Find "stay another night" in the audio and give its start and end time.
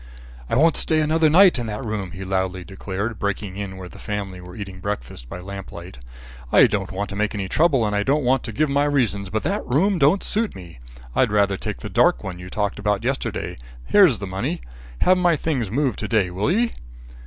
0.77-1.59